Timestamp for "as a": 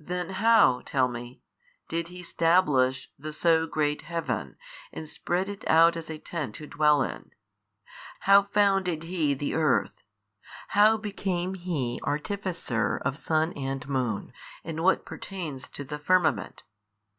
5.98-6.16